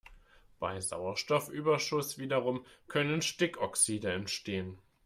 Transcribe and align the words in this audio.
Bei 0.59 0.81
Sauerstoffüberschuss 0.81 2.17
wiederum 2.17 2.65
können 2.87 3.21
Stickoxide 3.21 4.11
entstehen. 4.11 4.79